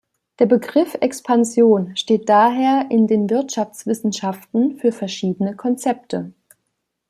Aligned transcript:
Der 0.39 0.47
Begriff 0.47 0.95
Expansion 0.99 1.95
steht 1.95 2.27
daher 2.27 2.87
in 2.89 3.05
den 3.05 3.29
Wirtschaftswissenschaften 3.29 4.77
für 4.79 4.91
verschiedene 4.91 5.55
Konzepte. 5.55 6.33